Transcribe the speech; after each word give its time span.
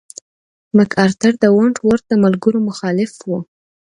مک 0.75 0.91
ارتر 1.05 1.33
د 1.39 1.45
ونټ 1.55 1.75
ورت 1.87 2.03
د 2.09 2.13
ملګرو 2.23 2.59
مخالف 2.69 3.11
و. 3.29 3.31